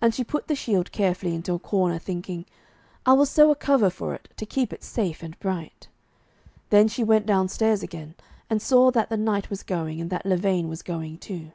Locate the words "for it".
3.90-4.28